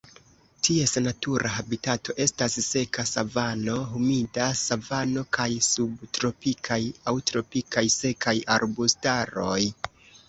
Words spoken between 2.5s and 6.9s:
seka savano, humida savano kaj subtropikaj